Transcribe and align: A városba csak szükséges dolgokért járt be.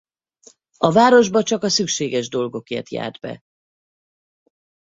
A 0.77 0.91
városba 0.91 1.43
csak 1.43 1.69
szükséges 1.69 2.27
dolgokért 2.29 2.89
járt 2.89 3.19
be. 3.19 3.41